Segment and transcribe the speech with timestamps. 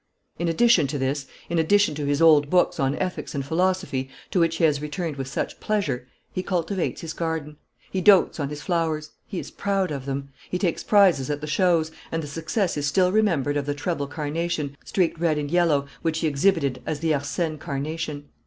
[0.39, 4.39] In addition to this, in addition to his old books on ethics and philosophy, to
[4.39, 7.57] which he has returned with such pleasure, he cultivates his garden.
[7.91, 9.11] He dotes on his flowers.
[9.27, 10.29] He is proud of them.
[10.49, 14.07] He takes prizes at the shows; and the success is still remembered of the treble
[14.07, 18.23] carnation, streaked red and yellow, which he exhibited as the "Arsène carnation."